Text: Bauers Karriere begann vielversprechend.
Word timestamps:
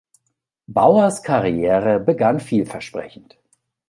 Bauers 0.65 1.21
Karriere 1.21 1.99
begann 1.99 2.39
vielversprechend. 2.39 3.37